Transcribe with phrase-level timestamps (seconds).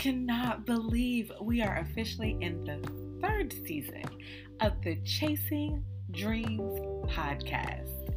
[0.00, 2.80] cannot believe we are officially in the
[3.20, 4.02] third season
[4.60, 6.80] of the Chasing Dreams
[7.10, 8.08] podcast.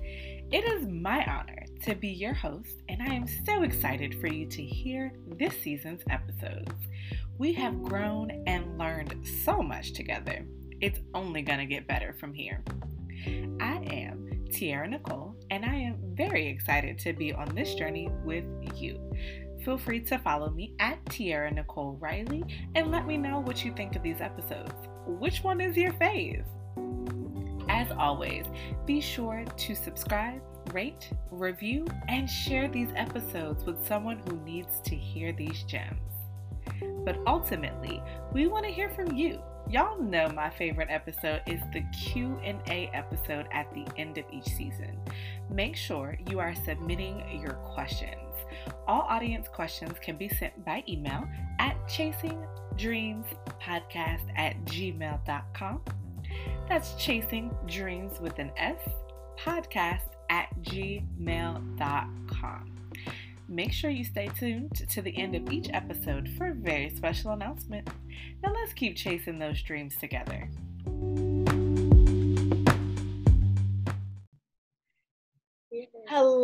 [0.53, 4.45] It is my honor to be your host, and I am so excited for you
[4.45, 6.71] to hear this season's episodes.
[7.37, 10.45] We have grown and learned so much together.
[10.79, 12.63] It's only going to get better from here.
[13.59, 18.45] I am Tiara Nicole, and I am very excited to be on this journey with
[18.77, 19.01] you.
[19.63, 22.43] Feel free to follow me at Tiara Nicole Riley
[22.75, 24.73] and let me know what you think of these episodes.
[25.07, 26.43] Which one is your fave?
[27.69, 28.45] As always,
[28.85, 30.41] be sure to subscribe,
[30.73, 35.97] rate, review, and share these episodes with someone who needs to hear these gems.
[37.05, 38.01] But ultimately,
[38.33, 39.41] we want to hear from you.
[39.69, 44.99] Y'all know my favorite episode is the Q&A episode at the end of each season.
[45.49, 48.22] Make sure you are submitting your questions.
[48.93, 51.27] All audience questions can be sent by email
[51.57, 55.81] at chasingdreamspodcast at gmail.com.
[56.69, 58.77] That's chasing dreams with an S
[59.39, 61.05] podcast at gmail.com.
[63.49, 67.31] Make sure you stay tuned to the end of each episode for a very special
[67.31, 67.89] announcement.
[68.43, 70.51] Now let's keep chasing those dreams together.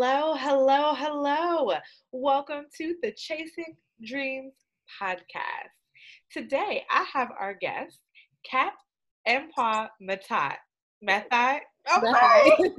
[0.01, 1.73] Hello, hello, hello.
[2.13, 4.53] Welcome to the Chasing Dreams
[4.97, 5.75] podcast.
[6.31, 7.99] Today I have our guests,
[8.49, 8.71] Kat
[9.27, 10.55] Ampaw Matat.
[11.05, 11.59] Mathai?
[11.89, 12.71] Oh, sorry.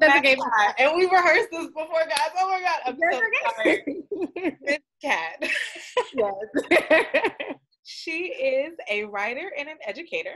[0.00, 0.36] That's okay.
[0.80, 2.30] And we rehearsed this before, guys.
[2.36, 2.80] Oh my God.
[2.84, 3.22] I'm That's so
[3.62, 4.02] okay.
[4.34, 4.56] sorry.
[4.60, 5.36] Miss Kat.
[6.16, 7.30] yes.
[7.84, 10.34] she is a writer and an educator.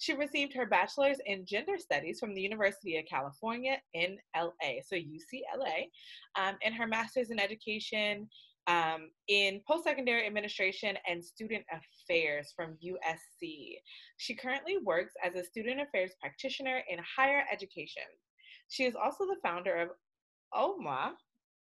[0.00, 4.96] She received her bachelor's in gender studies from the University of California in LA, so
[4.96, 5.90] UCLA,
[6.36, 8.26] um, and her master's in education
[8.66, 13.74] um, in post secondary administration and student affairs from USC.
[14.16, 18.02] She currently works as a student affairs practitioner in higher education.
[18.68, 19.88] She is also the founder of
[20.54, 21.12] OMA.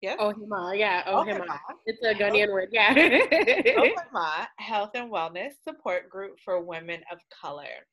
[0.01, 0.19] Yes.
[0.19, 1.45] Ohemaa, yeah, Ohemaa.
[1.45, 1.59] Ohemaa.
[1.85, 2.93] It's a Ghanaian word, yeah.
[2.95, 7.85] Ohemaa Health and Wellness Support Group for Women of Color.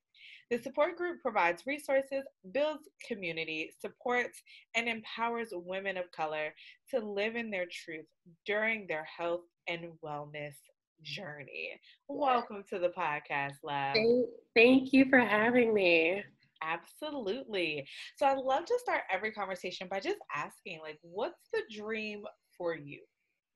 [0.51, 4.43] The support group provides resources, builds community, supports,
[4.75, 6.53] and empowers women of color
[6.91, 8.07] to live in their truth
[8.45, 10.55] during their health and wellness
[11.03, 11.71] journey.
[12.09, 13.95] Welcome to the podcast lab.
[13.95, 16.25] Thank, thank you for having me.
[16.65, 17.87] Absolutely.
[18.17, 22.25] So I love to start every conversation by just asking, like, what's the dream
[22.59, 23.03] for you?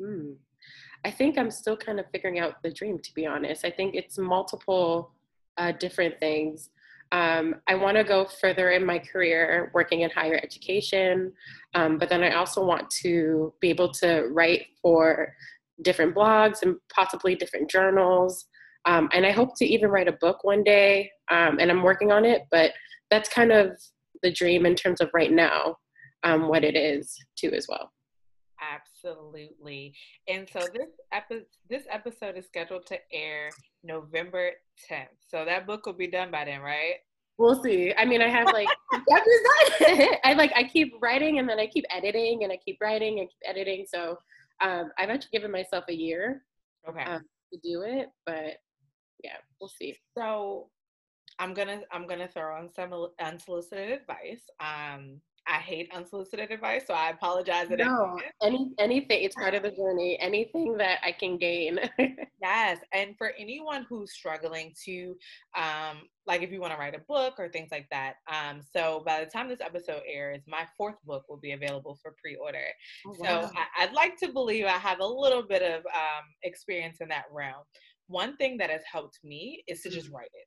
[0.01, 0.37] Mm.
[1.05, 3.65] I think I'm still kind of figuring out the dream, to be honest.
[3.65, 5.11] I think it's multiple
[5.57, 6.71] uh, different things.
[7.15, 11.33] Um, I want to go further in my career working in higher education,
[11.77, 15.33] um, but then I also want to be able to write for
[15.83, 18.47] different blogs and possibly different journals.
[18.85, 22.11] Um, and I hope to even write a book one day, um, and I'm working
[22.11, 22.73] on it, but
[23.11, 23.79] that's kind of
[24.25, 25.77] the dream in terms of right now,
[26.25, 27.93] um, what it is too as well.
[28.61, 29.95] Absolutely.
[30.27, 33.51] And so this epi- this episode is scheduled to air
[33.85, 34.51] November
[34.91, 35.07] 10th.
[35.29, 36.95] So that book will be done by then, right?
[37.37, 37.93] We'll see.
[37.97, 38.69] I mean, I have like
[40.25, 43.29] I like I keep writing and then I keep editing and I keep writing and
[43.29, 43.87] keep editing.
[43.89, 44.19] So
[44.61, 46.45] um, I've actually given myself a year
[46.89, 48.59] okay um, to do it, but
[49.23, 49.97] yeah, we'll see.
[50.17, 50.69] So
[51.39, 54.43] I'm gonna I'm gonna throw on some unsolicited advice.
[54.61, 57.69] Um, I hate unsolicited advice, so I apologize.
[57.71, 59.23] No, any anything.
[59.23, 60.19] It's part of the journey.
[60.21, 61.79] Anything that I can gain.
[62.43, 65.15] yes, and for anyone who's struggling to,
[65.57, 68.15] um, like if you want to write a book or things like that.
[68.33, 72.15] Um, so by the time this episode airs, my fourth book will be available for
[72.21, 72.59] pre-order.
[73.07, 73.43] Oh, wow.
[73.43, 77.09] So I, would like to believe I have a little bit of um, experience in
[77.09, 77.65] that realm.
[78.07, 80.17] One thing that has helped me is to just mm-hmm.
[80.17, 80.47] write it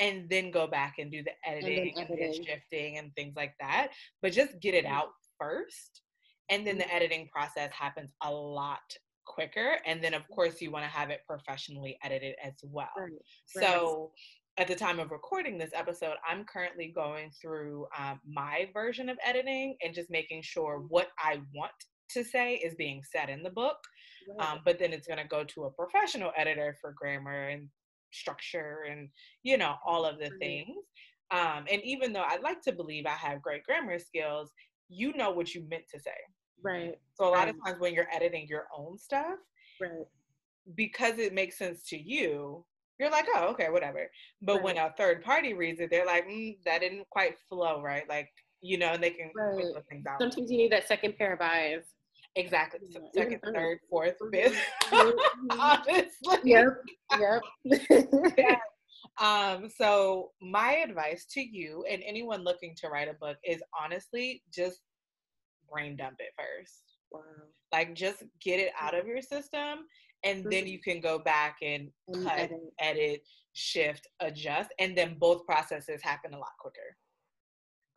[0.00, 3.88] and then go back and do the editing and, and shifting and things like that.
[4.22, 5.08] But just get it out
[5.38, 6.02] first.
[6.50, 6.96] And then the mm-hmm.
[6.96, 8.78] editing process happens a lot
[9.26, 9.76] quicker.
[9.86, 12.88] And then, of course, you want to have it professionally edited as well.
[12.96, 13.12] Right.
[13.46, 14.12] So,
[14.58, 19.16] at the time of recording this episode, I'm currently going through um, my version of
[19.24, 21.70] editing and just making sure what I want
[22.10, 23.76] to say is being said in the book.
[24.28, 24.48] Right.
[24.48, 27.68] Um, but then it's going to go to a professional editor for grammar and
[28.10, 29.08] structure and
[29.42, 30.38] you know all of the mm-hmm.
[30.38, 30.76] things
[31.30, 34.50] um, and even though i'd like to believe i have great grammar skills
[34.88, 36.10] you know what you meant to say
[36.62, 37.48] right so a lot right.
[37.48, 39.38] of times when you're editing your own stuff
[39.80, 40.06] right
[40.74, 42.64] because it makes sense to you
[42.98, 44.10] you're like oh okay whatever
[44.42, 44.64] but right.
[44.64, 48.28] when a third party reads it they're like mm, that didn't quite flow right like
[48.60, 49.64] you know and they can right.
[49.88, 51.94] things out sometimes you need that second pair of eyes
[52.36, 52.80] Exactly.
[52.92, 54.58] So second, third, fourth, fifth.
[55.50, 56.38] Honestly.
[56.44, 56.82] Yep.
[57.18, 57.42] Yep.
[58.38, 58.56] yeah.
[59.20, 64.42] Um, so my advice to you and anyone looking to write a book is honestly
[64.54, 64.80] just
[65.70, 66.82] brain dump it first.
[67.10, 67.20] Wow.
[67.72, 69.80] Like just get it out of your system
[70.24, 70.50] and mm-hmm.
[70.50, 72.60] then you can go back and, and cut, edit.
[72.80, 73.20] edit,
[73.52, 76.96] shift, adjust, and then both processes happen a lot quicker.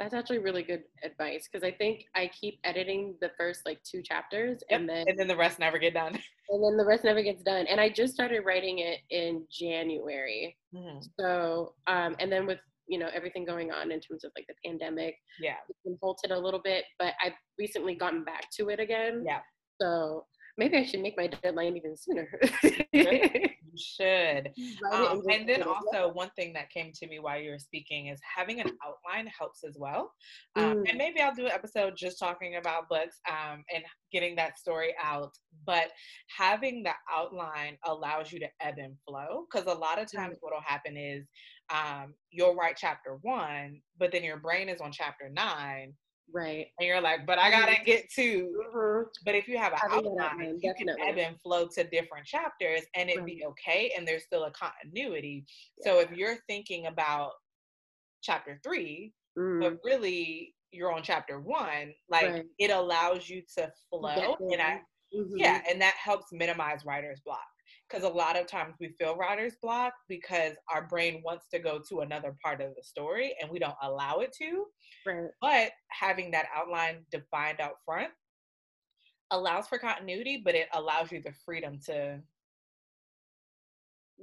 [0.02, 4.02] That's actually really good advice because I think I keep editing the first like two
[4.02, 4.80] chapters yep.
[4.80, 6.18] and then and then the rest never get done.
[6.54, 7.66] And then the rest never gets done.
[7.68, 10.58] And I just started writing it in January.
[10.76, 11.00] Mm-hmm.
[11.18, 12.60] So um and then with
[12.90, 16.32] you know everything going on in terms of like the pandemic, yeah, it's been halted
[16.32, 16.84] a little bit.
[17.00, 19.24] But I've recently gotten back to it again.
[19.26, 19.40] Yeah.
[19.80, 20.26] So
[20.62, 22.28] maybe I should make my deadline even sooner.
[22.94, 24.52] you should.
[24.92, 28.20] Um, and then also, one thing that came to me while you were speaking is
[28.36, 30.12] having an outline helps as well.
[30.56, 30.90] Um, mm.
[30.90, 34.94] And maybe I'll do an episode just talking about books um, and getting that story
[35.04, 35.34] out.
[35.66, 35.88] But
[36.38, 40.42] having the outline allows you to ebb and flow because a lot of times mm.
[40.42, 41.26] what will happen is
[41.74, 45.94] um, you'll write chapter one, but then your brain is on chapter nine
[46.34, 46.68] Right.
[46.80, 48.64] And you're like, but I gotta get to.
[48.72, 49.02] Mm-hmm.
[49.26, 53.10] But if you have an outline, you can ebb and flow to different chapters, and
[53.10, 53.26] it right.
[53.26, 55.46] be okay, and there's still a continuity.
[55.78, 55.92] Yeah.
[55.92, 57.32] So if you're thinking about
[58.22, 59.60] chapter 3 mm-hmm.
[59.60, 62.46] but really you're on chapter one, like right.
[62.60, 64.82] it allows you to flow, and I,
[65.16, 65.38] mm-hmm.
[65.38, 67.40] yeah, and that helps minimize writer's block
[67.92, 71.80] because a lot of times we feel writer's block because our brain wants to go
[71.90, 74.66] to another part of the story and we don't allow it to.
[75.06, 75.30] Right.
[75.42, 78.10] But having that outline defined out front
[79.32, 82.20] allows for continuity, but it allows you the freedom to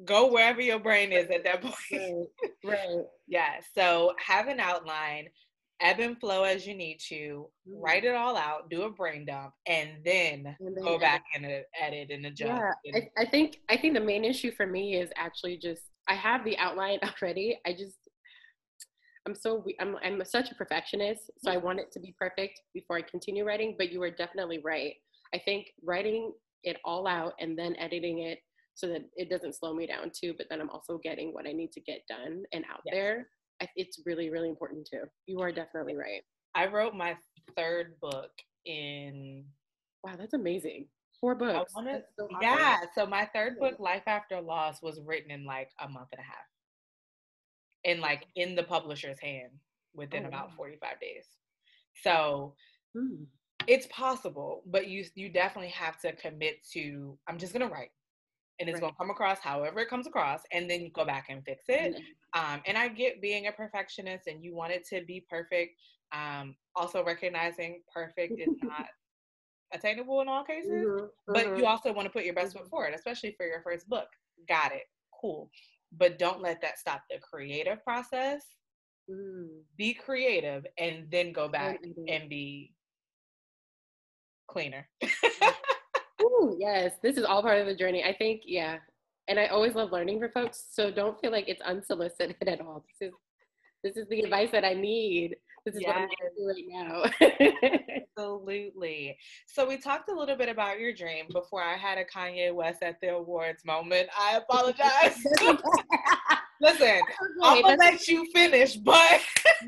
[0.05, 1.61] go wherever your brain is at that
[1.91, 2.29] point.
[2.65, 2.79] Right.
[2.79, 3.05] right.
[3.27, 3.55] yeah.
[3.75, 5.29] So have an outline,
[5.81, 7.81] ebb and flow as you need to, mm-hmm.
[7.81, 11.01] write it all out, do a brain dump, and then, and then go edit.
[11.01, 11.47] back and
[11.81, 12.63] edit and adjust.
[12.85, 15.83] Yeah, and, I, I think I think the main issue for me is actually just
[16.09, 17.59] I have the outline already.
[17.67, 17.97] I just
[19.27, 22.97] I'm so I'm I'm such a perfectionist, so I want it to be perfect before
[22.97, 23.75] I continue writing.
[23.79, 24.95] But you are definitely right.
[25.35, 26.33] I think writing
[26.65, 28.39] it all out and then editing it
[28.75, 30.35] so that it doesn't slow me down too.
[30.37, 32.95] But then I'm also getting what I need to get done and out yes.
[32.95, 33.29] there
[33.77, 35.05] it's really really important too.
[35.27, 36.23] You are definitely right.
[36.55, 37.17] I wrote my
[37.57, 38.31] third book
[38.65, 39.45] in
[40.05, 40.87] wow that's amazing.
[41.21, 41.75] Four books.
[41.75, 45.89] wanna, so yeah so my third book life after loss was written in like a
[45.89, 46.47] month and a half.
[47.85, 49.51] And like in the publisher's hand
[49.95, 51.25] within oh, about 45 days.
[52.03, 52.55] So
[52.97, 53.25] hmm.
[53.67, 57.91] it's possible but you you definitely have to commit to i'm just gonna write
[58.61, 58.81] and it's right.
[58.81, 61.65] going to come across however it comes across and then you go back and fix
[61.69, 62.01] it
[62.35, 65.75] um, and i get being a perfectionist and you want it to be perfect
[66.13, 68.87] um, also recognizing perfect is not
[69.75, 71.07] attainable in all cases mm-hmm.
[71.27, 71.67] but you mm-hmm.
[71.67, 72.71] also want to put your best foot mm-hmm.
[72.71, 74.09] forward especially for your first book
[74.49, 74.85] got it
[75.21, 75.51] cool
[75.97, 78.43] but don't let that stop the creative process
[79.11, 79.49] mm.
[79.77, 82.05] be creative and then go back mm-hmm.
[82.09, 82.73] and be
[84.49, 84.89] cleaner
[86.39, 88.05] Ooh, yes, this is all part of the journey.
[88.05, 88.79] I think, yeah.
[89.29, 92.85] And I always love learning for folks, so don't feel like it's unsolicited at all.
[93.01, 93.15] This is
[93.85, 95.37] this is the advice that I need.
[95.65, 95.89] This is yes.
[95.89, 97.99] what I'm doing right now.
[98.19, 99.17] Absolutely.
[99.47, 102.83] So we talked a little bit about your dream before I had a Kanye West
[102.83, 104.09] at the awards moment.
[104.19, 105.17] I apologize.
[106.61, 107.03] Listen, okay,
[107.43, 109.21] I'm gonna let you finish, but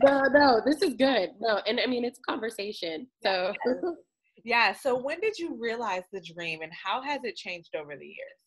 [0.03, 1.31] no, no, this is good.
[1.39, 3.07] No, and I mean it's conversation.
[3.23, 3.55] So
[4.45, 4.73] yeah.
[4.73, 8.41] So when did you realize the dream and how has it changed over the years?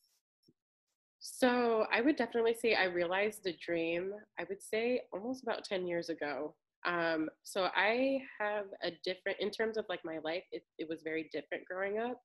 [1.20, 5.88] So I would definitely say I realized the dream, I would say almost about 10
[5.88, 6.54] years ago.
[6.86, 11.02] Um, so I have a different, in terms of like my life, it, it was
[11.02, 12.20] very different growing up.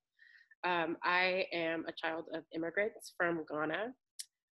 [0.65, 3.93] Um, I am a child of immigrants from Ghana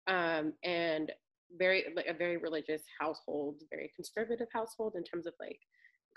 [0.07, 1.09] um, and
[1.57, 5.59] very, like a very religious household, very conservative household in terms of like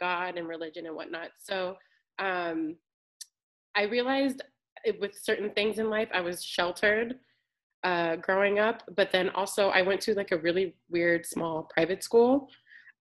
[0.00, 1.28] God and religion and whatnot.
[1.38, 1.76] So
[2.18, 2.76] um,
[3.76, 4.42] I realized
[5.00, 7.16] with certain things in life, I was sheltered
[7.84, 12.02] uh, growing up, but then also I went to like a really weird small private
[12.02, 12.48] school.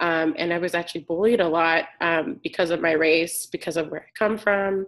[0.00, 3.90] Um, and I was actually bullied a lot um, because of my race, because of
[3.90, 4.86] where I come from.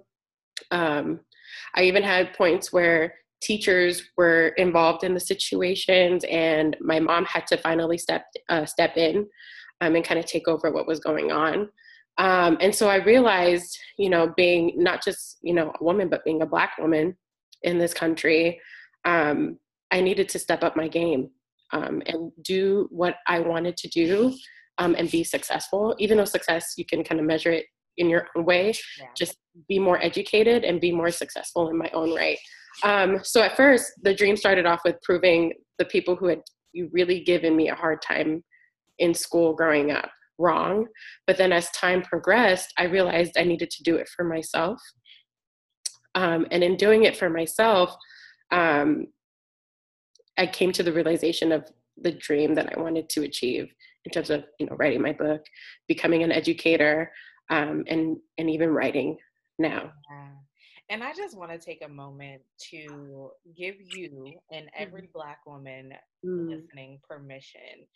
[0.71, 1.21] Um,
[1.76, 7.47] I even had points where teachers were involved in the situations, and my mom had
[7.49, 9.28] to finally step uh, step in
[9.81, 11.69] um, and kind of take over what was going on.
[12.18, 16.25] Um, and so I realized, you know, being not just, you know, a woman, but
[16.25, 17.16] being a Black woman
[17.62, 18.61] in this country,
[19.04, 19.58] um,
[19.90, 21.30] I needed to step up my game
[21.73, 24.35] um, and do what I wanted to do
[24.78, 25.94] um, and be successful.
[25.99, 27.66] Even though success, you can kind of measure it
[27.99, 29.06] in your own way yeah.
[29.16, 29.37] just
[29.68, 32.38] be more educated and be more successful in my own right
[32.85, 36.42] um, so at first the dream started off with proving the people who had
[36.73, 38.44] you really given me a hard time
[38.99, 40.87] in school growing up wrong
[41.26, 44.81] but then as time progressed i realized i needed to do it for myself
[46.14, 47.95] um, and in doing it for myself
[48.50, 49.07] um,
[50.38, 51.64] i came to the realization of
[52.02, 53.69] the dream that i wanted to achieve
[54.05, 55.45] in terms of you know writing my book
[55.88, 57.11] becoming an educator
[57.50, 59.16] um, and and even writing
[59.59, 60.28] now yeah.
[60.90, 65.12] and i just want to take a moment to give you and every mm.
[65.12, 65.93] black woman
[66.25, 66.49] mm.
[66.49, 67.87] listening permission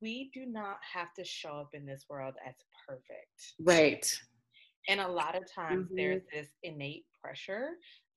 [0.00, 2.54] we do not have to show up in this world as
[2.86, 3.54] perfect.
[3.60, 4.06] Right.
[4.88, 5.96] And a lot of times mm-hmm.
[5.96, 7.70] there's this innate pressure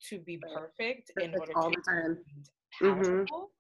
[0.10, 3.04] to be perfect, perfect in order to be mm-hmm.
[3.04, 3.52] powerful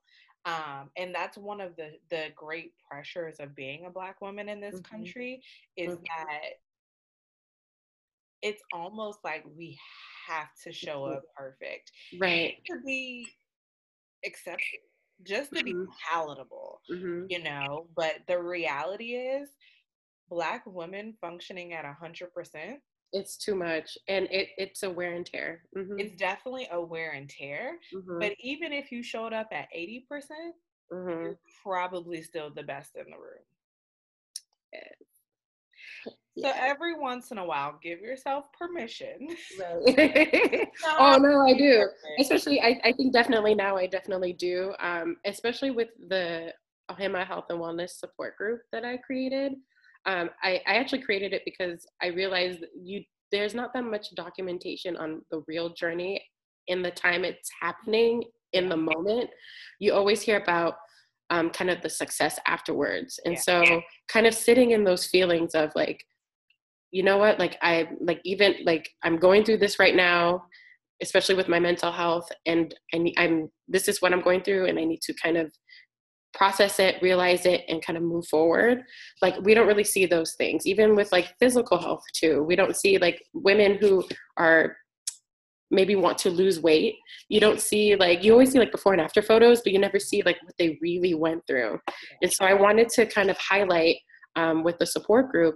[0.45, 4.59] um, and that's one of the the great pressures of being a black woman in
[4.59, 4.95] this mm-hmm.
[4.95, 5.41] country
[5.77, 6.03] is mm-hmm.
[6.03, 6.49] that
[8.41, 9.79] it's almost like we
[10.27, 11.91] have to show up perfect.
[12.19, 12.55] Right.
[12.69, 13.25] to be
[14.25, 14.81] accepted
[15.23, 15.83] just to mm-hmm.
[15.83, 17.25] be palatable mm-hmm.
[17.29, 19.49] you know but the reality is
[20.29, 22.79] black women functioning at a hundred percent
[23.11, 25.99] it's too much and it, it's a wear and tear mm-hmm.
[25.99, 28.19] it's definitely a wear and tear mm-hmm.
[28.19, 30.01] but even if you showed up at 80%
[30.91, 31.09] mm-hmm.
[31.09, 33.43] you're probably still the best in the room
[36.37, 39.27] So every once in a while, give yourself permission.
[39.59, 40.67] Right.
[40.99, 41.87] oh no, I do.
[42.19, 44.73] Especially, I, I think definitely now I definitely do.
[44.79, 46.51] Um, especially with the
[46.89, 49.53] Ohemaa Health and Wellness Support Group that I created
[50.05, 54.95] um, I, I actually created it because I realized you there's not that much documentation
[54.97, 56.23] on the real journey
[56.67, 59.29] in the time it's happening in the moment.
[59.79, 60.75] You always hear about
[61.29, 63.39] um, kind of the success afterwards, and yeah.
[63.39, 66.05] so kind of sitting in those feelings of like,
[66.93, 70.45] you know what, like I like even like I'm going through this right now
[71.01, 74.77] especially with my mental health and I, i'm this is what i'm going through and
[74.79, 75.51] i need to kind of
[76.33, 78.83] process it, realize it, and kind of move forward.
[79.21, 82.43] Like we don't really see those things, even with like physical health too.
[82.43, 84.03] We don't see like women who
[84.37, 84.75] are
[85.71, 86.95] maybe want to lose weight.
[87.29, 89.99] You don't see like you always see like before and after photos, but you never
[89.99, 91.79] see like what they really went through.
[92.21, 93.97] And so I wanted to kind of highlight
[94.35, 95.55] um, with the support group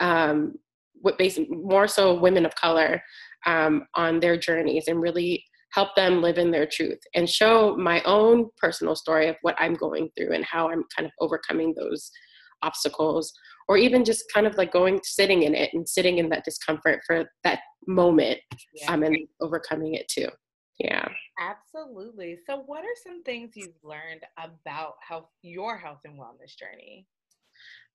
[0.00, 0.54] um,
[0.94, 3.02] what basically more so women of color
[3.46, 8.00] um, on their journeys and really help them live in their truth and show my
[8.04, 12.10] own personal story of what I'm going through and how I'm kind of overcoming those
[12.62, 13.32] obstacles
[13.68, 17.00] or even just kind of like going sitting in it and sitting in that discomfort
[17.06, 18.38] for that moment
[18.74, 18.92] yeah.
[18.92, 20.28] um, and overcoming it too.
[20.78, 21.06] Yeah.
[21.40, 22.38] Absolutely.
[22.48, 27.06] So what are some things you've learned about health your health and wellness journey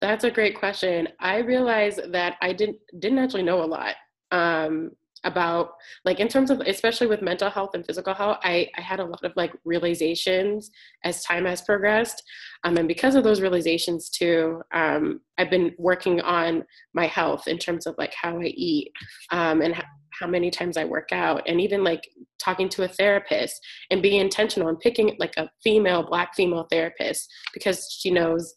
[0.01, 1.09] that's a great question.
[1.19, 3.95] I realized that i didn't didn't actually know a lot
[4.31, 4.91] um,
[5.25, 5.71] about
[6.05, 9.05] like in terms of especially with mental health and physical health i, I had a
[9.05, 10.71] lot of like realizations
[11.03, 12.23] as time has progressed.
[12.63, 16.63] Um, and because of those realizations too um, i've been working on
[16.93, 18.91] my health in terms of like how i eat
[19.31, 19.75] um, and
[20.19, 22.07] how many times i work out and even like
[22.39, 23.59] talking to a therapist
[23.91, 28.55] and being intentional and picking like a female black female therapist because she knows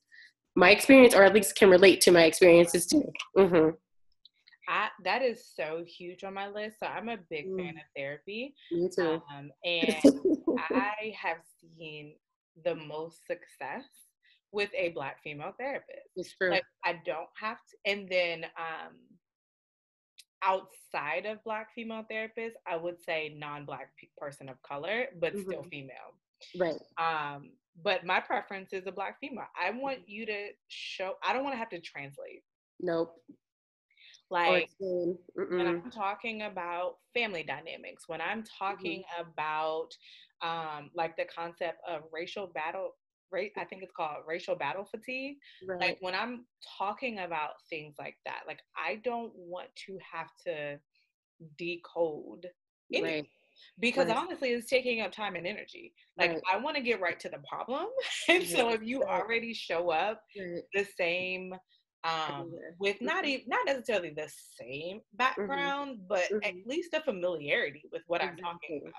[0.55, 3.03] my experience or at least can relate to my experiences too
[3.37, 3.71] mm-hmm.
[4.69, 6.79] I, that is so huge on my list.
[6.81, 7.59] So I'm a big mm.
[7.59, 8.55] fan of therapy.
[8.71, 9.21] Me too.
[9.37, 9.97] Um, and
[10.71, 12.15] I have seen
[12.65, 13.85] the most success
[14.53, 16.09] with a black female therapist.
[16.17, 16.51] It's true.
[16.51, 17.91] Like I don't have to.
[17.91, 18.97] And then um,
[20.45, 25.49] outside of black female therapists, I would say non-black person of color, but mm-hmm.
[25.49, 26.15] still female.
[26.59, 26.77] Right.
[26.99, 27.51] Um,
[27.83, 29.47] but my preference is a black female.
[29.61, 31.15] I want you to show.
[31.27, 32.43] I don't want to have to translate.
[32.81, 33.15] Nope.
[34.31, 39.31] Like when I'm talking about family dynamics, when I'm talking mm-hmm.
[39.31, 39.89] about
[40.43, 42.93] um, like the concept of racial battle,
[43.31, 43.51] right?
[43.59, 45.37] I think it's called racial battle fatigue.
[45.69, 45.81] Right.
[45.81, 46.47] Like when I'm
[46.79, 50.79] talking about things like that, like I don't want to have to
[51.59, 52.47] decode
[52.91, 53.25] anything.
[53.25, 53.29] Right
[53.81, 54.17] because right.
[54.17, 56.43] honestly it's taking up time and energy like right.
[56.53, 57.87] i want to get right to the problem
[58.29, 60.63] and so if you already show up right.
[60.75, 61.55] the same
[62.05, 62.51] um,
[62.81, 65.17] with not even not necessarily the same mm-hmm.
[65.17, 66.07] background, mm-hmm.
[66.09, 66.45] but mm-hmm.
[66.45, 68.43] at least a familiarity with what exactly.
[68.45, 68.95] I'm talking about.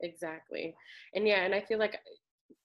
[0.00, 0.74] Exactly,
[1.14, 1.98] and yeah, and I feel like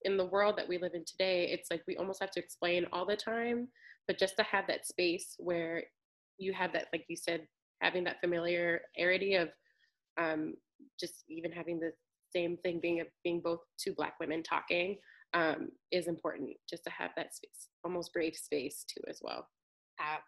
[0.04, 2.88] in the world that we live in today, it's like we almost have to explain
[2.92, 3.68] all the time,
[4.08, 5.84] but just to have that space where
[6.38, 7.42] you have that, like you said,
[7.82, 9.50] having that familiarity of
[10.18, 10.56] um,
[11.00, 11.92] just even having the
[12.34, 14.98] same thing being a, being both two black women talking
[15.34, 19.48] um, is important just to have that space almost brave space too as well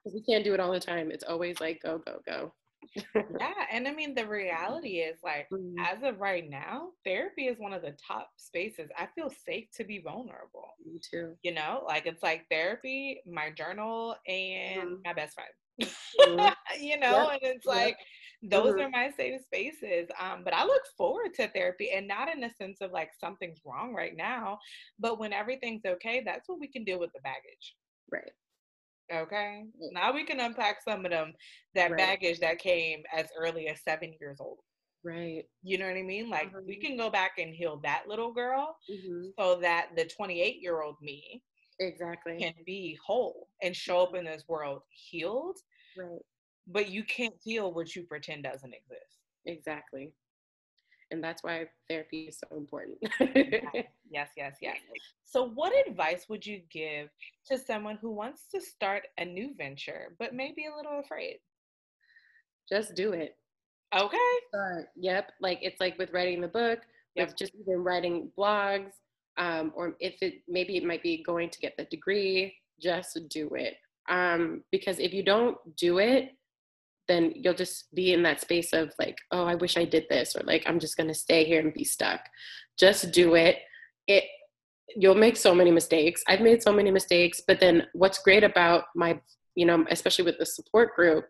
[0.04, 1.12] Because we can't do it all the time.
[1.12, 2.54] It's always like go, go, go.
[3.16, 3.54] yeah.
[3.72, 5.80] And I mean, the reality is like, mm-hmm.
[5.80, 8.90] as of right now, therapy is one of the top spaces.
[8.98, 10.74] I feel safe to be vulnerable.
[10.86, 11.34] Me too.
[11.44, 15.02] You know, like it's like therapy, my journal, and mm-hmm.
[15.06, 15.92] my best friend.
[16.22, 16.82] Mm-hmm.
[16.84, 17.40] you know, yep.
[17.42, 17.76] and it's yep.
[17.76, 17.98] like,
[18.50, 18.82] those mm-hmm.
[18.82, 20.10] are my safe spaces.
[20.20, 23.60] Um, but I look forward to therapy and not in the sense of like something's
[23.66, 24.60] wrong right now,
[25.00, 27.76] but when everything's okay, that's when we can deal with the baggage.
[28.12, 28.32] Right.
[29.14, 29.64] Okay.
[29.92, 31.34] Now we can unpack some of them
[31.76, 31.98] that right.
[31.98, 34.60] baggage that came as early as seven years old.
[35.06, 35.44] Right.
[35.64, 36.30] You know what I mean?
[36.30, 36.66] Like mm-hmm.
[36.68, 39.28] we can go back and heal that little girl mm-hmm.
[39.38, 41.44] so that the 28 year old me
[41.80, 45.58] exactly can be whole and show up in this world healed.
[45.98, 46.22] Right.
[46.68, 49.20] But you can't heal what you pretend doesn't exist.
[49.46, 50.14] Exactly
[51.14, 52.98] and that's why therapy is so important.
[54.10, 54.78] yes, yes, yes.
[55.24, 57.10] So, what advice would you give
[57.48, 61.38] to someone who wants to start a new venture but may be a little afraid?
[62.68, 63.38] Just do it.
[63.96, 64.88] Okay.
[64.96, 65.32] Yep.
[65.40, 66.80] Like it's like with writing the book,
[67.16, 67.28] yep.
[67.28, 68.94] with just even writing blogs,
[69.38, 73.50] um, or if it maybe it might be going to get the degree, just do
[73.54, 73.76] it.
[74.10, 76.36] Um, because if you don't do it,
[77.08, 80.36] then you'll just be in that space of like, oh, I wish I did this,
[80.36, 82.22] or like, I'm just gonna stay here and be stuck.
[82.78, 83.58] Just do it.
[84.08, 84.24] It
[84.96, 86.24] you'll make so many mistakes.
[86.28, 89.20] I've made so many mistakes, but then what's great about my,
[89.56, 91.26] you know, especially with the support group,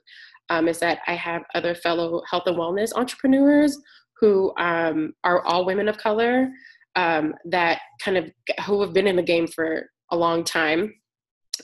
[0.49, 3.77] um, is that I have other fellow health and wellness entrepreneurs
[4.19, 6.49] who um, are all women of color
[6.95, 8.31] um, that kind of
[8.65, 10.93] who have been in the game for a long time.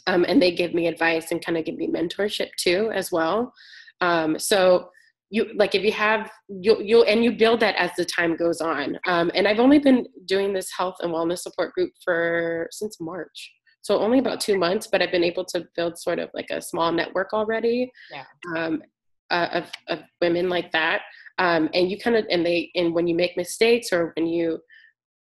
[0.07, 3.53] Um, and they give me advice and kind of give me mentorship too, as well.
[4.01, 4.89] Um, so
[5.29, 8.61] you like if you have you'll you'll and you build that as the time goes
[8.61, 8.97] on.
[9.07, 13.51] Um, and I've only been doing this health and wellness support group for since March.
[13.81, 16.61] So only about two months, but I've been able to build sort of like a
[16.61, 18.23] small network already yeah.
[18.55, 18.81] um,
[19.31, 21.01] uh, of, of women like that.
[21.37, 24.59] Um, and you kind of and they and when you make mistakes or when you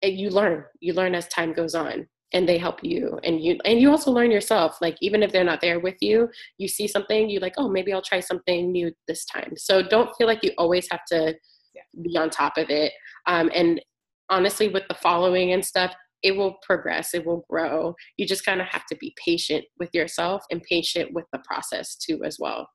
[0.02, 3.80] you learn you learn as time goes on and they help you and you and
[3.80, 7.30] you also learn yourself like even if they're not there with you you see something
[7.30, 10.52] you like oh maybe i'll try something new this time so don't feel like you
[10.58, 11.36] always have to
[11.74, 11.82] yeah.
[12.02, 12.94] be on top of it
[13.28, 13.82] um, and
[14.30, 18.62] honestly with the following and stuff it will progress it will grow you just kind
[18.62, 22.68] of have to be patient with yourself and patient with the process too as well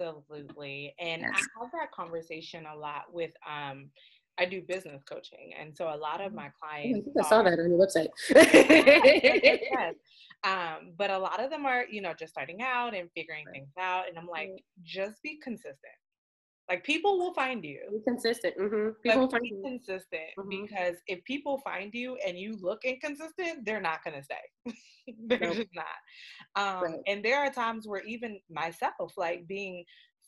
[0.00, 1.30] absolutely and yes.
[1.34, 3.90] i have that conversation a lot with um
[4.38, 6.36] I do business coaching, and so a lot of mm.
[6.36, 7.08] my clients.
[7.08, 8.08] Oh, I, I saw that on your website.
[8.30, 9.94] yes,
[10.44, 13.52] um, but a lot of them are, you know, just starting out and figuring right.
[13.52, 15.94] things out, and I'm like, just be consistent.
[16.68, 17.80] Like people will find you.
[17.90, 18.56] Be consistent.
[18.56, 18.90] Mm-hmm.
[19.02, 19.62] People be you.
[19.62, 20.48] consistent mm-hmm.
[20.48, 24.74] because if people find you and you look inconsistent, they're not gonna stay.
[25.26, 25.56] they're nope.
[25.56, 25.84] just not.
[26.56, 27.00] Um, right.
[27.06, 29.84] And there are times where even myself, like being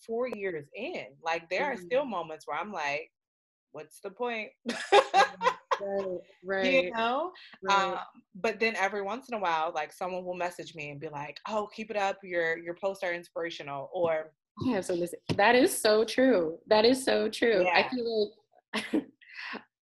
[0.06, 1.72] four years in, like there mm-hmm.
[1.72, 3.10] are still moments where I'm like,
[3.74, 4.50] what's the point?
[4.92, 6.84] right, right.
[6.84, 7.32] You know?
[7.62, 7.76] Right.
[7.76, 7.98] Um,
[8.36, 11.38] but then every once in a while, like someone will message me and be like,
[11.48, 12.18] oh, keep it up.
[12.22, 13.90] Your your posts are inspirational.
[13.92, 14.30] Or
[14.64, 16.58] yeah, so this, that is so true.
[16.68, 17.64] That is so true.
[17.64, 17.84] Yeah.
[17.84, 18.32] I feel
[18.74, 19.04] like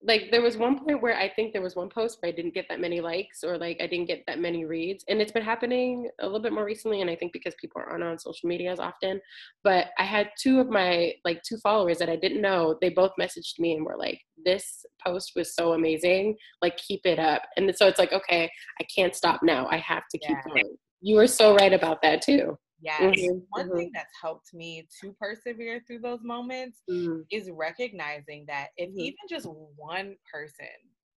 [0.04, 2.54] like there was one point where I think there was one post where I didn't
[2.54, 5.04] get that many likes or like I didn't get that many reads.
[5.08, 7.00] And it's been happening a little bit more recently.
[7.00, 9.20] And I think because people aren't on social media as often.
[9.62, 12.76] But I had two of my like two followers that I didn't know.
[12.80, 16.36] They both messaged me and were like, This post was so amazing.
[16.60, 17.42] Like keep it up.
[17.56, 19.68] And so it's like, okay, I can't stop now.
[19.70, 20.52] I have to keep yeah.
[20.52, 20.76] going.
[21.00, 22.58] You were so right about that too.
[22.82, 23.00] Yes.
[23.00, 23.38] Mm-hmm.
[23.50, 23.76] One mm-hmm.
[23.76, 27.20] thing that's helped me to persevere through those moments mm-hmm.
[27.30, 29.00] is recognizing that if mm-hmm.
[29.00, 30.66] even just one person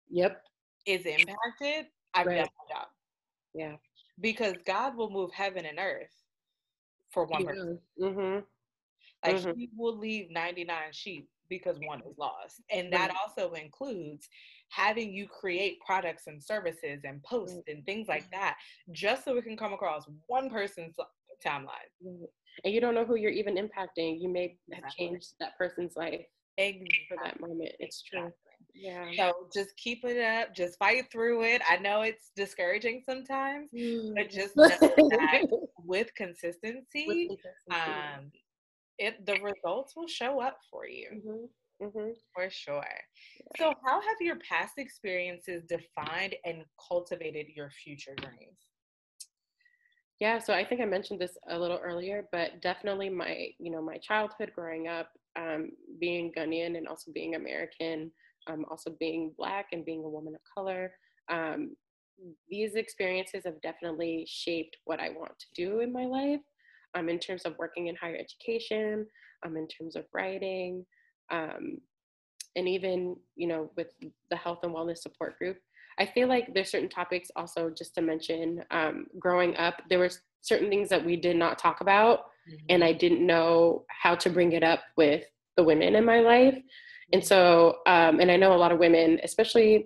[0.10, 0.44] yep
[0.86, 2.38] is impacted, I've right.
[2.38, 2.88] done my job.
[3.54, 3.76] Yeah.
[4.20, 6.14] Because God will move heaven and earth
[7.12, 7.80] for one person.
[8.00, 8.40] Mm-hmm.
[9.26, 9.58] Like mm-hmm.
[9.58, 12.62] he will leave 99 sheep because one is lost.
[12.70, 14.28] And that also includes
[14.70, 18.56] having you create products and services and posts and things like that
[18.92, 20.96] just so it can come across one person's
[21.46, 22.28] timeline.
[22.64, 24.22] And you don't know who you're even impacting.
[24.22, 25.08] You may have exactly.
[25.08, 26.26] changed that person's life
[26.58, 26.88] exactly.
[27.08, 27.72] for that moment.
[27.80, 28.32] It's true.
[28.76, 29.06] Yeah.
[29.18, 30.56] So just keep it up.
[30.56, 31.62] Just fight through it.
[31.70, 34.14] I know it's discouraging sometimes, mm.
[34.16, 34.56] but just
[35.86, 37.72] with consistency, with consistency.
[37.72, 38.32] um,
[38.98, 41.08] it the results will show up for you.
[41.16, 41.86] Mm-hmm.
[41.86, 42.12] Mm-hmm.
[42.34, 42.84] For sure.
[43.58, 48.60] So, how have your past experiences defined and cultivated your future dreams?
[50.24, 53.82] Yeah, so I think I mentioned this a little earlier, but definitely my, you know,
[53.82, 58.10] my childhood growing up, um, being Ghanaian and also being American,
[58.48, 60.94] um, also being Black and being a woman of color,
[61.30, 61.76] um,
[62.50, 66.40] these experiences have definitely shaped what I want to do in my life.
[66.96, 69.06] Um, in terms of working in higher education,
[69.46, 70.86] um, in terms of writing,
[71.32, 71.80] um,
[72.56, 73.88] and even you know with
[74.30, 75.58] the health and wellness support group.
[76.00, 78.64] I feel like there's certain topics also just to mention.
[78.72, 80.10] Um, growing up, there were
[80.42, 82.66] certain things that we did not talk about, mm-hmm.
[82.70, 85.24] and I didn't know how to bring it up with
[85.58, 86.58] the women in my life.
[87.12, 87.28] And mm-hmm.
[87.28, 89.86] so, um, and I know a lot of women, especially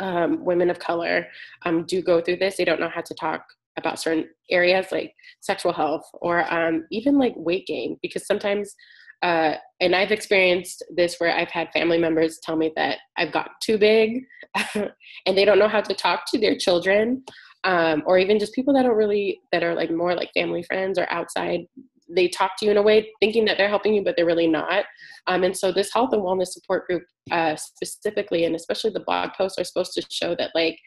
[0.00, 1.26] um, women of color,
[1.64, 2.56] um, do go through this.
[2.56, 3.44] They don't know how to talk
[3.78, 8.74] about certain areas like sexual health or um, even like weight gain, because sometimes,
[9.22, 13.50] uh, and I've experienced this where I've had family members tell me that I've got
[13.62, 14.24] too big
[14.74, 17.24] and they don't know how to talk to their children.
[17.64, 21.00] Um, or even just people that don't really that are like more like family friends
[21.00, 21.66] or outside
[22.08, 24.46] they talk to you in a way thinking that they're helping you, but they're really
[24.46, 24.84] not.
[25.26, 29.30] Um, and so this health and wellness support group uh, specifically, and especially the blog
[29.36, 30.78] posts are supposed to show that like,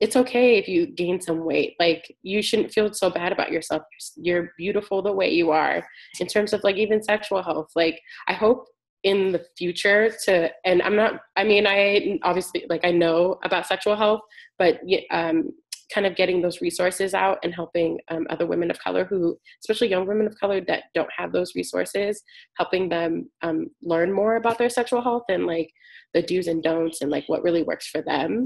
[0.00, 1.74] it's okay if you gain some weight.
[1.78, 3.82] Like you shouldn't feel so bad about yourself.
[4.16, 5.86] You're beautiful the way you are.
[6.20, 8.66] In terms of like even sexual health, like I hope
[9.04, 13.66] in the future to and i'm not i mean i obviously like i know about
[13.66, 14.20] sexual health
[14.58, 14.80] but
[15.10, 15.50] um,
[15.92, 19.88] kind of getting those resources out and helping um, other women of color who, especially
[19.88, 22.22] young women of color that don't have those resources,
[22.56, 25.70] helping them um, learn more about their sexual health and like
[26.12, 28.44] the do's and don'ts and like what really works for them.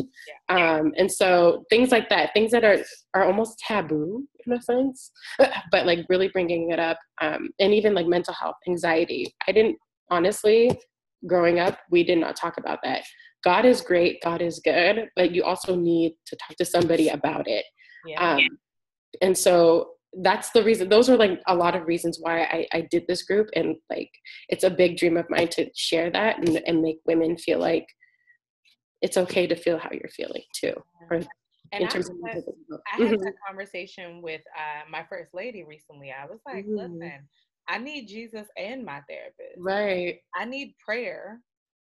[0.48, 0.76] Yeah.
[0.76, 2.78] Um, and so things like that, things that are
[3.14, 5.10] are almost taboo in a sense,
[5.70, 9.34] but like really bringing it up, um, and even like mental health, anxiety.
[9.46, 9.76] I didn't
[10.10, 10.78] honestly
[11.26, 13.02] growing up we did not talk about that
[13.44, 17.46] God is great, God is good, but you also need to talk to somebody about
[17.48, 17.64] it.
[18.06, 18.34] Yeah.
[18.34, 18.40] Um,
[19.22, 19.90] and so
[20.22, 23.24] that's the reason those are like a lot of reasons why I, I did this
[23.24, 24.10] group and like
[24.48, 27.86] it's a big dream of mine to share that and, and make women feel like
[29.02, 30.72] it's okay to feel how you're feeling too
[31.10, 31.20] or
[31.72, 32.44] and in I terms had, of
[32.92, 33.24] I had mm-hmm.
[33.24, 36.12] that conversation with uh, my first lady recently.
[36.12, 36.94] I was like, mm-hmm.
[36.94, 37.28] listen,
[37.68, 39.58] I need Jesus and my therapist.
[39.58, 40.20] Right.
[40.34, 41.40] I need prayer.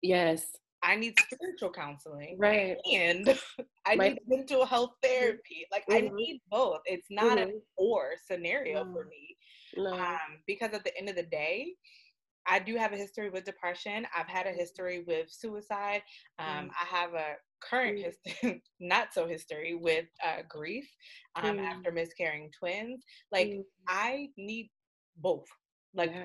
[0.02, 0.44] Yes.
[0.82, 2.36] I need spiritual counseling.
[2.38, 2.76] Right.
[2.90, 3.38] And
[3.86, 5.12] I need mental health mm-hmm.
[5.12, 5.66] therapy.
[5.70, 6.06] Like mm-hmm.
[6.06, 6.80] I need both.
[6.86, 7.50] It's not mm-hmm.
[7.50, 8.92] a or scenario no.
[8.92, 9.36] for me.
[9.76, 9.92] No.
[9.92, 11.74] Um, because at the end of the day,
[12.46, 14.06] I do have a history with depression.
[14.16, 16.02] I've had a history with suicide.
[16.38, 16.70] Um, mm.
[16.70, 18.04] I have a current mm.
[18.04, 20.88] history, not so history with uh, grief
[21.36, 21.64] um, mm.
[21.64, 23.04] after miscarrying twins.
[23.30, 23.62] Like mm.
[23.86, 24.70] I need
[25.18, 25.46] both.
[25.94, 26.24] Like yeah.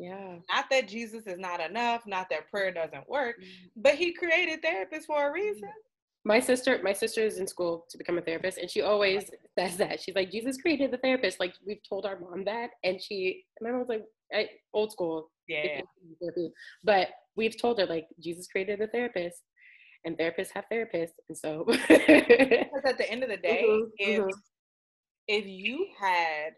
[0.00, 0.36] Yeah.
[0.50, 3.68] Not that Jesus is not enough, not that prayer doesn't work, mm-hmm.
[3.76, 5.68] but he created therapists for a reason.
[6.24, 9.76] My sister, my sister is in school to become a therapist, and she always says
[9.76, 10.00] that.
[10.00, 11.38] She's like, Jesus created the therapist.
[11.38, 15.30] Like we've told our mom that, and she, my mom was like, I, old school,
[15.48, 15.80] yeah.
[16.82, 19.42] But we've told her like Jesus created the therapist,
[20.04, 21.64] and therapists have therapists, and so.
[21.66, 24.28] because at the end of the day, mm-hmm, if mm-hmm.
[25.28, 26.52] if you had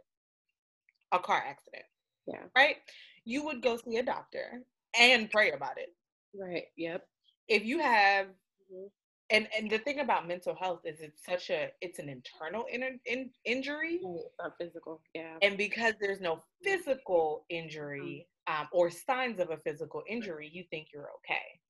[1.12, 1.85] a car accident,
[2.26, 2.76] yeah, right,
[3.24, 4.62] you would go see a doctor
[4.98, 5.90] and pray about it.
[6.38, 6.64] Right.
[6.76, 7.04] Yep.
[7.48, 8.87] If you have mm-hmm.
[9.30, 12.98] and and the thing about mental health is it's such a it's an internal in,
[13.06, 18.62] in, injury it's not physical yeah and because there's no physical injury mm-hmm.
[18.62, 21.61] um, or signs of a physical injury you think you're okay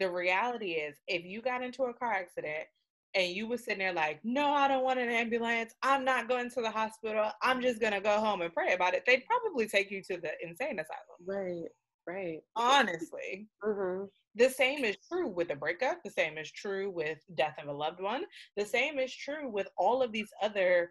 [0.00, 2.66] the reality is if you got into a car accident
[3.14, 5.74] and you were sitting there like, no, I don't want an ambulance.
[5.82, 7.30] I'm not going to the hospital.
[7.42, 9.04] I'm just gonna go home and pray about it.
[9.06, 11.18] They'd probably take you to the insane asylum.
[11.26, 11.68] Right,
[12.06, 12.40] right.
[12.56, 13.48] Honestly.
[13.64, 14.04] Mm-hmm.
[14.34, 16.02] The same is true with a breakup.
[16.02, 18.24] The same is true with death of a loved one.
[18.56, 20.88] The same is true with all of these other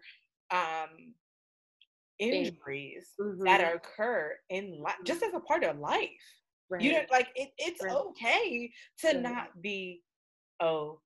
[0.52, 1.14] um,
[2.20, 3.44] injuries mm-hmm.
[3.44, 6.08] that occur in life, just as a part of life.
[6.70, 6.82] Right.
[6.82, 7.92] You know, like it, it's right.
[7.92, 9.22] okay to right.
[9.22, 10.02] not be
[10.60, 11.00] oh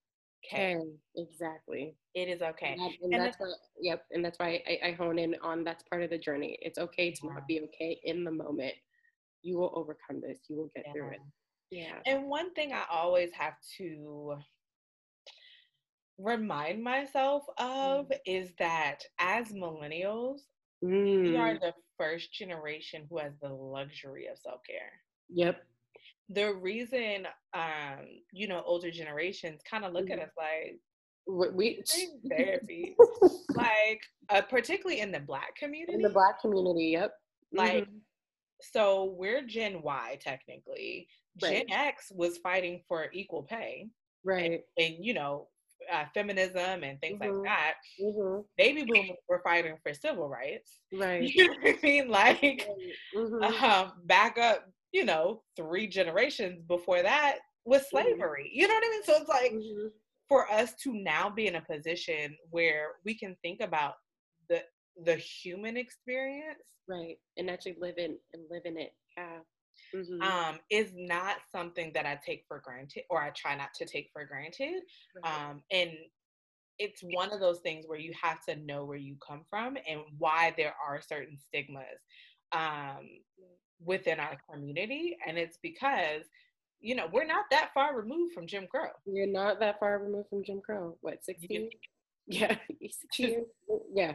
[0.53, 0.77] okay.
[1.17, 1.97] Exactly.
[2.15, 2.73] It is okay.
[2.73, 4.05] And, that, and, and that's why, yep.
[4.11, 6.59] And that's why I, I, hone in on that's part of the journey.
[6.61, 8.75] It's okay to not be okay in the moment.
[9.43, 10.39] You will overcome this.
[10.49, 10.93] You will get yeah.
[10.93, 11.21] through it.
[11.71, 11.95] Yeah.
[12.07, 14.37] And one thing I always have to
[16.19, 18.19] remind myself of mm.
[18.25, 20.39] is that as millennials,
[20.85, 21.23] mm.
[21.23, 21.61] we are mm.
[21.61, 24.93] the first generation who has the luxury of self care.
[25.29, 25.57] Yep
[26.31, 30.21] the reason um you know older generations kind of look mm-hmm.
[30.21, 30.81] at us like
[31.55, 31.83] we
[32.29, 32.95] therapy
[33.55, 37.13] like uh, particularly in the black community in the black community yep
[37.53, 37.99] like mm-hmm.
[38.61, 41.09] so we're gen y technically
[41.43, 41.67] right.
[41.69, 43.89] gen x was fighting for equal pay
[44.25, 45.49] right and, and you know
[45.93, 47.37] uh, feminism and things mm-hmm.
[47.37, 47.75] like that.
[48.03, 48.41] Mm-hmm.
[48.57, 50.81] Baby boomers were fighting for civil rights.
[50.93, 51.23] Right.
[51.23, 52.09] You know what I mean?
[52.09, 52.69] Like,
[53.15, 53.65] mm-hmm.
[53.65, 54.65] um, back up
[54.97, 57.99] you know, three generations before that was mm-hmm.
[57.99, 58.51] slavery.
[58.51, 59.03] You know what I mean?
[59.05, 59.89] So it's like, mm-hmm.
[60.27, 63.95] for us to now be in a position where we can think about
[64.49, 64.63] the
[65.05, 69.41] the human experience right and actually live in and live in it yeah
[69.95, 70.23] mm-hmm.
[70.23, 74.09] um is not something that i take for granted or i try not to take
[74.13, 74.81] for granted
[75.23, 75.51] right.
[75.51, 75.91] um and
[76.79, 80.01] it's one of those things where you have to know where you come from and
[80.17, 82.01] why there are certain stigmas
[82.53, 83.07] um
[83.85, 86.23] within our community and it's because
[86.81, 88.91] you know, we're not that far removed from Jim Crow.
[89.07, 90.97] You're not that far removed from Jim Crow.
[91.01, 91.71] What, 16?
[92.27, 92.57] Yeah,
[93.11, 93.45] 16
[93.95, 94.15] Yeah.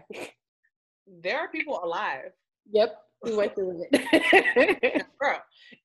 [1.22, 2.32] There are people alive.
[2.72, 5.06] Yep, who went through it.
[5.20, 5.36] Bro,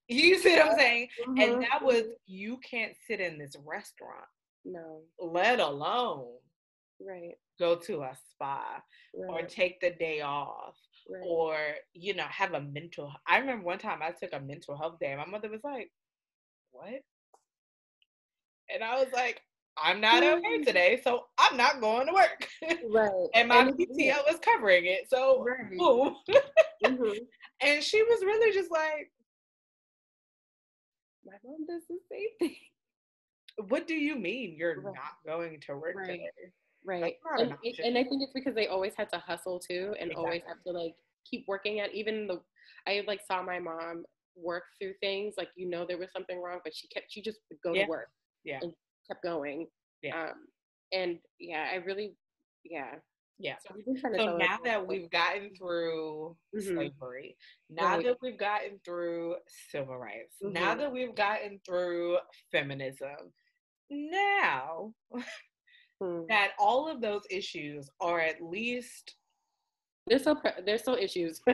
[0.09, 1.09] you see what I'm saying?
[1.27, 1.41] Mm-hmm.
[1.41, 4.27] And that was, you can't sit in this restaurant.
[4.65, 5.01] No.
[5.19, 6.27] Let alone
[7.01, 8.81] right go to a spa
[9.15, 9.31] right.
[9.31, 10.75] or take the day off
[11.09, 11.23] right.
[11.25, 11.57] or
[11.95, 15.13] you know have a mental i remember one time i took a mental health day
[15.13, 15.91] and my mother was like
[16.77, 17.03] what?
[18.73, 19.43] And I was like,
[19.83, 22.49] I'm not okay today, so I'm not going to work.
[22.89, 23.11] Right.
[23.35, 25.09] and my and PTO was covering it.
[25.09, 25.79] So right.
[25.79, 26.17] boom.
[26.85, 27.13] mm-hmm.
[27.63, 29.11] And she was really just like,
[31.25, 32.57] My mom does the same thing.
[33.69, 34.95] What do you mean you're right.
[34.95, 36.29] not going to work today?
[36.87, 37.17] Right.
[37.39, 40.15] And, and, I think it's because they always had to hustle too and exactly.
[40.15, 40.95] always have to like
[41.29, 42.41] keep working at even the
[42.87, 44.05] I like saw my mom
[44.37, 47.39] work through things like you know there was something wrong but she kept she just
[47.51, 47.85] would go yeah.
[47.85, 48.09] to work
[48.45, 48.73] yeah and
[49.09, 49.67] kept going
[50.03, 50.47] yeah um
[50.93, 52.15] and yeah i really
[52.65, 52.95] yeah
[53.39, 56.75] yeah so, so now that we've gotten through mm-hmm.
[56.75, 57.37] slavery
[57.71, 58.05] now right.
[58.05, 59.37] that we've gotten through
[59.71, 60.53] civil rights mm-hmm.
[60.53, 62.19] now that we've gotten through
[62.53, 63.33] feminism
[63.91, 64.93] now
[66.03, 66.27] mm.
[66.29, 69.15] that all of those issues are at least
[70.07, 71.41] there's still there's still issues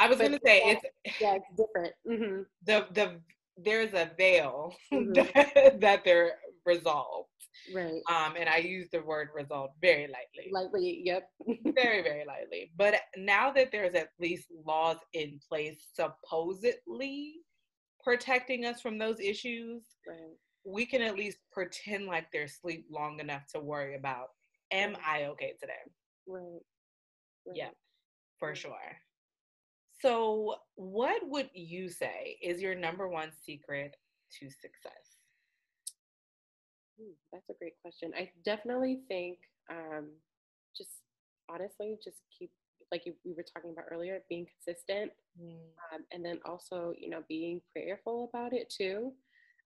[0.00, 1.92] I was going to say yeah, it's yeah, it's different.
[2.08, 2.42] Mm-hmm.
[2.64, 3.20] The the
[3.62, 5.12] there's a veil mm-hmm.
[5.12, 6.32] that, that they're
[6.64, 7.28] resolved.
[7.74, 8.00] Right.
[8.10, 10.50] Um, and I use the word resolved very lightly.
[10.50, 11.28] Lightly, yep.
[11.74, 12.72] very, very lightly.
[12.76, 17.34] But now that there's at least laws in place supposedly
[18.02, 20.36] protecting us from those issues, right.
[20.64, 24.28] We can at least pretend like they're sleep long enough to worry about
[24.72, 25.72] am I okay today?
[26.26, 26.42] Right.
[27.46, 27.56] right.
[27.56, 27.70] Yeah,
[28.38, 28.96] for sure.
[30.00, 33.96] So, what would you say is your number one secret
[34.38, 35.18] to success?
[37.32, 38.12] That's a great question.
[38.16, 39.38] I definitely think
[39.70, 40.08] um,
[40.76, 40.90] just
[41.48, 42.50] honestly, just keep
[42.92, 45.54] like you, we were talking about earlier, being consistent, mm.
[45.92, 49.12] um, and then also you know being prayerful about it too.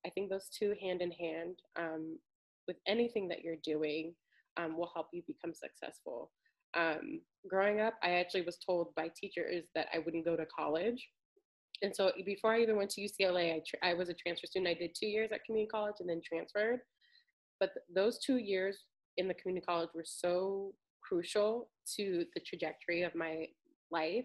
[0.07, 2.19] I think those two hand in hand um,
[2.67, 4.15] with anything that you're doing
[4.57, 6.31] um, will help you become successful
[6.75, 11.09] um, growing up, I actually was told by teachers that I wouldn't go to college.
[11.83, 14.69] And so before I even went to UCLA, I, I was a transfer student.
[14.69, 16.81] I did two years at community college and then transferred.
[17.61, 18.85] But th- those two years
[19.17, 23.47] in the community college were so crucial to the trajectory of my
[23.91, 24.25] life.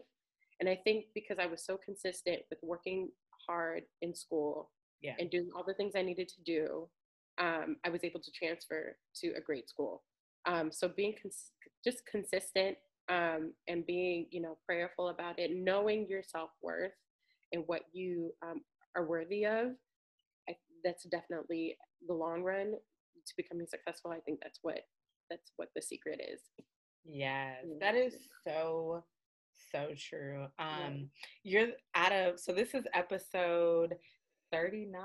[0.59, 3.09] And I think because I was so consistent with working
[3.47, 5.13] hard in school yeah.
[5.19, 6.87] and doing all the things I needed to do,
[7.39, 10.03] um, I was able to transfer to a great school.
[10.45, 11.51] Um, so being cons-
[11.83, 12.77] just consistent
[13.09, 16.91] um, and being, you know, prayerful about it, knowing your self worth
[17.51, 18.61] and what you um,
[18.95, 19.67] are worthy of,
[20.47, 24.11] I, that's definitely the long run to becoming successful.
[24.11, 24.79] I think that's what
[25.29, 26.41] that's what the secret is.
[27.05, 28.13] Yes, that is
[28.45, 29.03] so
[29.71, 30.47] so true.
[30.57, 31.09] Um,
[31.43, 33.95] you're out of so this is episode
[34.51, 35.01] 39.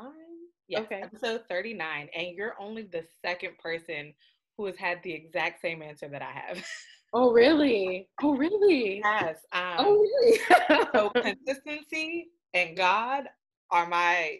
[0.68, 1.02] Yeah, okay.
[1.02, 4.14] episode 39, and you're only the second person
[4.56, 6.64] who has had the exact same answer that I have.
[7.16, 8.08] Oh, really?
[8.24, 9.00] Oh, really?
[9.04, 9.36] Yes.
[9.52, 10.40] Um, oh, really?
[10.92, 13.28] so consistency and God
[13.70, 14.38] are my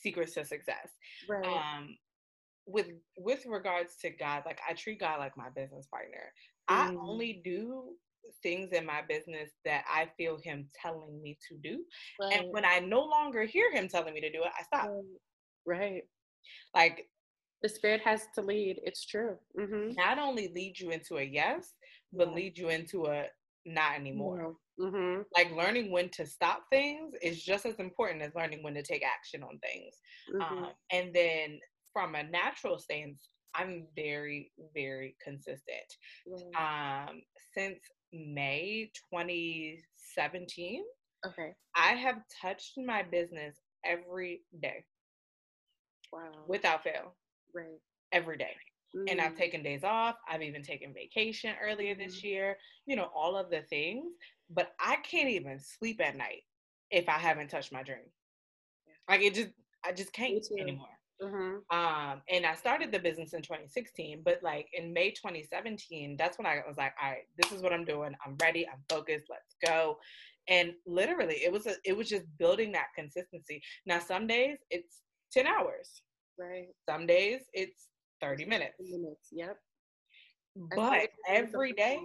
[0.00, 0.88] secrets to success.
[1.28, 1.44] Right.
[1.44, 1.98] Um,
[2.66, 2.86] with
[3.18, 6.32] with regards to God, like I treat God like my business partner.
[6.70, 6.74] Mm.
[6.74, 7.90] I only do
[8.42, 11.84] things in my business that I feel Him telling me to do,
[12.20, 12.38] right.
[12.40, 14.90] and when I no longer hear Him telling me to do it, I stop.
[15.66, 16.02] Right.
[16.74, 17.06] Like
[17.62, 18.80] the spirit has to lead.
[18.84, 19.36] It's true.
[19.58, 19.94] Mm-hmm.
[19.94, 21.74] Not only lead you into a yes,
[22.12, 22.34] but yeah.
[22.34, 23.24] lead you into a
[23.64, 24.54] not anymore.
[24.80, 25.22] Mm-hmm.
[25.34, 29.02] Like learning when to stop things is just as important as learning when to take
[29.04, 29.94] action on things.
[30.32, 30.64] Mm-hmm.
[30.64, 31.58] Um, and then
[31.92, 35.86] from a natural stance, I'm very, very consistent.
[36.58, 37.22] Um,
[37.56, 37.78] since
[38.16, 40.82] May 2017,
[41.26, 44.84] okay, I have touched my business every day.
[46.12, 46.30] Wow.
[46.46, 47.14] Without fail.
[47.54, 47.80] Right.
[48.12, 48.54] Every day.
[48.96, 49.08] Mm-hmm.
[49.08, 49.38] And I've mm.
[49.38, 50.16] taken days off.
[50.28, 52.04] I've even taken vacation earlier mm-hmm.
[52.04, 54.12] this year, you know, all of the things.
[54.50, 56.42] But I can't even sleep at night
[56.90, 57.98] if I haven't touched my dream.
[58.86, 59.14] Yeah.
[59.14, 59.50] Like it just,
[59.84, 60.95] I just can't anymore.
[61.22, 61.76] Mm-hmm.
[61.76, 66.46] Um, and I started the business in 2016, but like in May 2017, that's when
[66.46, 68.14] I was like, all right, this is what I'm doing.
[68.24, 68.66] I'm ready.
[68.68, 69.26] I'm focused.
[69.30, 69.98] Let's go.
[70.48, 73.62] And literally, it was a, it was just building that consistency.
[73.86, 75.00] Now, some days it's
[75.32, 76.02] 10 hours.
[76.38, 76.68] Right.
[76.88, 77.88] Some days it's
[78.20, 78.74] 30 minutes.
[78.78, 79.28] Minutes.
[79.32, 79.56] Yep.
[80.74, 81.98] But every day,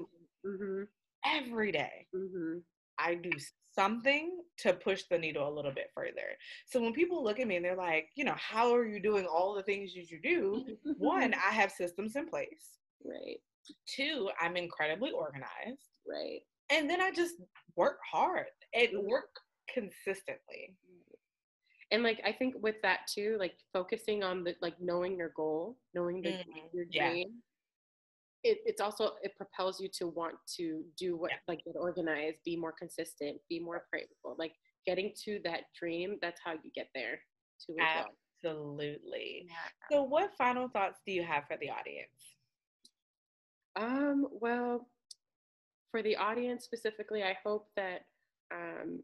[0.46, 0.84] mm-hmm.
[1.26, 2.60] every day, mm-hmm.
[3.00, 3.32] I do
[3.74, 6.38] something to push the needle a little bit further.
[6.66, 9.26] So when people look at me and they're like, you know, how are you doing
[9.26, 10.66] all the things that you do?
[10.98, 12.78] One, I have systems in place.
[13.04, 13.38] Right.
[13.88, 15.90] Two, I'm incredibly organized.
[16.08, 16.42] Right.
[16.72, 17.36] And then I just
[17.76, 19.08] work hard and mm-hmm.
[19.08, 19.30] work
[19.74, 20.76] consistently.
[21.92, 25.78] And like I think with that too, like focusing on the like knowing your goal,
[25.94, 26.68] knowing the, mm-hmm.
[26.74, 27.42] your dream,
[28.44, 31.38] it, it's also it propels you to want to do what yeah.
[31.48, 34.54] like get organized be more consistent be more grateful like
[34.86, 37.20] getting to that dream that's how you get there
[37.66, 37.76] to
[38.44, 39.96] absolutely yeah.
[39.96, 42.36] so what final thoughts do you have for the audience
[43.76, 44.88] um well
[45.92, 48.06] for the audience specifically i hope that
[48.52, 49.00] um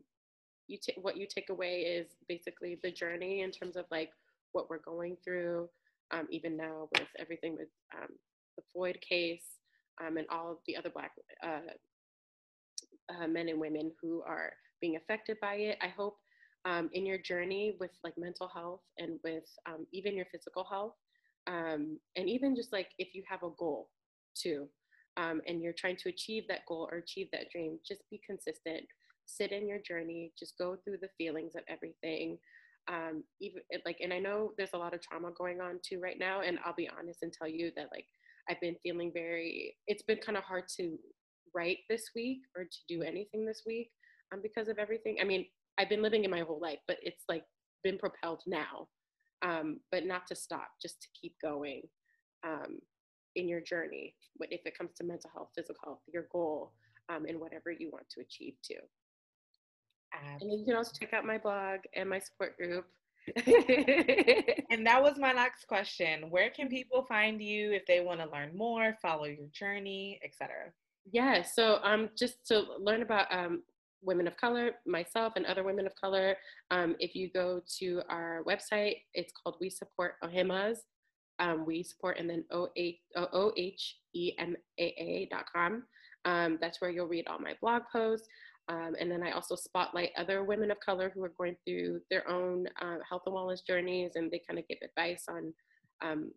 [0.67, 4.09] you t- what you take away is basically the journey in terms of like
[4.51, 5.69] what we're going through
[6.11, 8.09] um, even now with everything with um,
[8.57, 9.45] the Floyd case,
[10.05, 11.11] um, and all of the other Black
[11.43, 11.71] uh,
[13.13, 15.77] uh, men and women who are being affected by it.
[15.81, 16.17] I hope
[16.65, 20.93] um, in your journey with like mental health and with um, even your physical health,
[21.47, 23.89] um, and even just like if you have a goal
[24.35, 24.67] too,
[25.17, 28.83] um, and you're trying to achieve that goal or achieve that dream, just be consistent.
[29.25, 30.31] Sit in your journey.
[30.37, 32.37] Just go through the feelings of everything.
[32.89, 36.17] Um, even like, and I know there's a lot of trauma going on too right
[36.19, 36.41] now.
[36.41, 38.05] And I'll be honest and tell you that like
[38.49, 40.97] I've been feeling very, it's been kind of hard to
[41.55, 43.89] write this week or to do anything this week
[44.33, 45.17] um, because of everything.
[45.21, 45.45] I mean,
[45.77, 47.43] I've been living in my whole life, but it's like
[47.83, 48.87] been propelled now.
[49.43, 51.83] Um, but not to stop, just to keep going
[52.45, 52.79] um,
[53.35, 54.15] in your journey.
[54.39, 56.73] But if it comes to mental health, physical health, your goal,
[57.09, 58.79] um, and whatever you want to achieve too.
[60.41, 62.85] And you can also check out my blog and my support group
[64.69, 66.29] and that was my next question.
[66.29, 70.71] Where can people find you if they want to learn more, follow your journey, etc.?
[71.11, 73.63] Yeah, so um, just to learn about um,
[74.01, 76.35] women of color, myself, and other women of color,
[76.71, 80.77] um, if you go to our website, it's called We Support Ohemaas.
[81.39, 85.83] Um, we support and then O H E M A A dot com.
[86.25, 88.27] Um, that's where you'll read all my blog posts.
[88.69, 92.29] Um, and then I also spotlight other women of color who are going through their
[92.29, 95.53] own uh, health and wellness journeys, and they kind of give advice on,
[96.03, 96.31] um,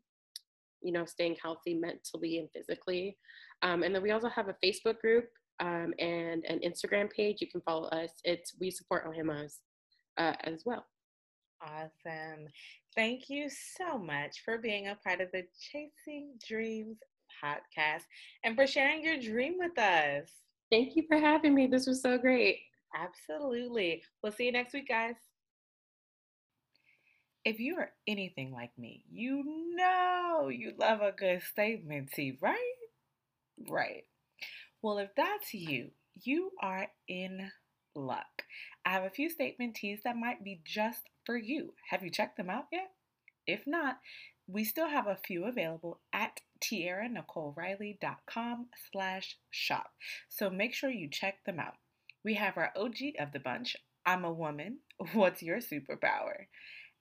[0.83, 3.17] you know, staying healthy mentally and physically.
[3.63, 5.29] Um, and then we also have a Facebook group
[5.61, 7.39] um, and an Instagram page.
[7.41, 8.13] You can follow us.
[8.25, 9.59] It's We Support Ohemaas
[10.17, 10.87] uh, as well.
[11.63, 12.47] Awesome.
[12.95, 16.99] Thank you so much for being a part of the Chasing Dreams
[17.45, 18.03] podcast
[18.45, 20.31] and for sharing your dream with us.
[20.71, 21.67] Thank you for having me.
[21.67, 22.61] This was so great.
[22.95, 24.03] Absolutely.
[24.23, 25.17] We'll see you next week, guys.
[27.45, 29.43] If you are anything like me, you
[29.75, 32.75] know you love a good statement tee, right?
[33.69, 34.05] Right.
[34.83, 35.91] Well, if that's you,
[36.23, 37.51] you are in
[37.95, 38.27] luck.
[38.85, 41.73] I have a few statement tees that might be just for you.
[41.89, 42.91] Have you checked them out yet?
[43.47, 43.97] If not,
[44.53, 49.93] we still have a few available at tiaranicoleriley.com slash shop.
[50.29, 51.75] So make sure you check them out.
[52.25, 54.79] We have our OG of the bunch, I'm a woman,
[55.13, 56.47] what's your superpower?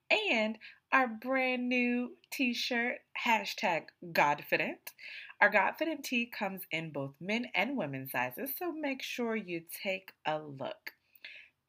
[0.09, 0.57] And
[0.91, 4.91] our brand new t-shirt, hashtag Godfident.
[5.41, 10.13] Our Godfident tee comes in both men and women sizes, so make sure you take
[10.25, 10.93] a look.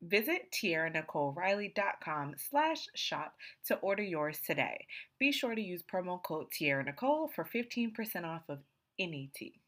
[0.02, 3.34] Visit tiaranicoleriley.com slash shop
[3.66, 4.86] to order yours today.
[5.18, 8.60] Be sure to use promo code Tiara Nicole for 15% off of
[8.98, 9.60] any tee.